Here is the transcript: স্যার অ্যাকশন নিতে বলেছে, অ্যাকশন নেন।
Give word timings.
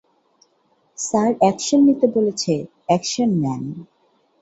স্যার 0.97 1.29
অ্যাকশন 1.41 1.79
নিতে 1.87 2.07
বলেছে, 2.15 2.53
অ্যাকশন 2.87 3.29
নেন। 3.43 3.63